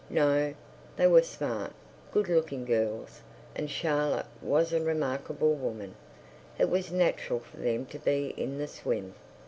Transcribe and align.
No, 0.09 0.55
they 0.97 1.05
were 1.05 1.21
smart, 1.21 1.73
good 2.11 2.27
looking 2.27 2.65
girls, 2.65 3.21
and 3.55 3.69
Charlotte 3.69 4.25
was 4.41 4.73
a 4.73 4.81
remarkable 4.81 5.53
woman; 5.53 5.93
it 6.57 6.71
was 6.71 6.91
natural 6.91 7.39
for 7.39 7.57
them 7.57 7.85
to 7.85 7.99
be 7.99 8.33
in 8.35 8.57
the 8.57 8.67
swim. 8.67 9.13